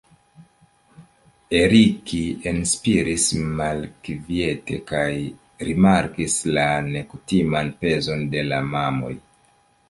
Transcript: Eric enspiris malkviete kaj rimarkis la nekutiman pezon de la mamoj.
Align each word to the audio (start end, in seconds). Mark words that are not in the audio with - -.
Eric 1.57 2.07
enspiris 2.51 3.25
malkviete 3.59 4.79
kaj 4.93 5.05
rimarkis 5.69 6.39
la 6.57 6.65
nekutiman 6.89 7.71
pezon 7.85 8.27
de 8.35 8.43
la 8.51 8.65
mamoj. 8.73 9.13